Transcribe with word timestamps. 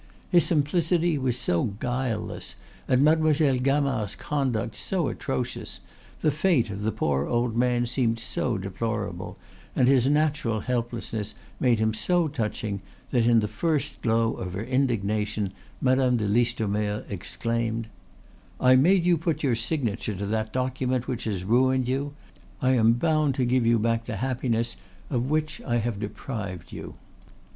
His 0.31 0.43
simplicity 0.47 1.19
was 1.19 1.37
so 1.37 1.63
guileless 1.79 2.55
and 2.87 3.03
Mademoiselle 3.03 3.59
Gamard's 3.59 4.15
conduct 4.15 4.75
so 4.75 5.09
atrocious, 5.09 5.79
the 6.21 6.31
fate 6.31 6.71
of 6.71 6.81
the 6.81 6.91
poor 6.91 7.27
old 7.27 7.55
man 7.55 7.85
seemed 7.85 8.19
so 8.19 8.57
deplorable, 8.57 9.37
and 9.75 9.87
his 9.87 10.09
natural 10.09 10.61
helplessness 10.61 11.35
made 11.59 11.77
him 11.77 11.93
so 11.93 12.27
touching, 12.27 12.81
that 13.11 13.27
in 13.27 13.41
the 13.41 13.47
first 13.47 14.01
glow 14.01 14.33
of 14.33 14.53
her 14.53 14.63
indignation 14.63 15.51
Madame 15.79 16.17
de 16.17 16.27
Listomere 16.27 17.05
exclaimed: 17.07 17.85
"I 18.59 18.75
made 18.75 19.05
you 19.05 19.19
put 19.19 19.43
your 19.43 19.53
signature 19.55 20.15
to 20.15 20.25
that 20.25 20.51
document 20.51 21.07
which 21.07 21.25
has 21.25 21.43
ruined 21.43 21.87
you; 21.87 22.15
I 22.59 22.71
am 22.71 22.93
bound 22.93 23.35
to 23.35 23.45
give 23.45 23.67
you 23.67 23.77
back 23.77 24.05
the 24.05 24.15
happiness 24.15 24.77
of 25.11 25.29
which 25.29 25.61
I 25.61 25.75
have 25.77 25.99
deprived 25.99 26.71
you." 26.71 26.95